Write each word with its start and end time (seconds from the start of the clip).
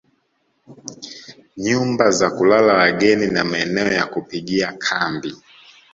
Nyumba 1.63 2.05
za 2.11 2.29
kulala 2.35 2.73
wageni 2.73 3.27
na 3.27 3.43
maeneo 3.43 3.91
ya 3.93 4.05
kupigia 4.05 4.73
kambi 4.73 5.35